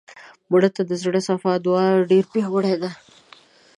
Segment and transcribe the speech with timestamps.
[0.51, 2.89] مړه ته د زړه صفا دعا ډېره پیاوړې ده